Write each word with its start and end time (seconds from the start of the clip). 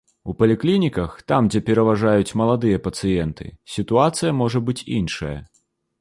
У 0.31 0.33
паліклініках, 0.37 1.11
там, 1.31 1.49
дзе 1.51 1.61
пераважаюць 1.67 2.35
маладыя 2.41 2.81
пацыенты, 2.87 3.45
сітуацыя 3.75 4.31
можа 4.41 4.63
быць 4.71 4.81
іншая. 5.01 5.37